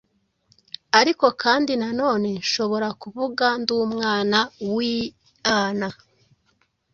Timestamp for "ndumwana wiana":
3.61-5.89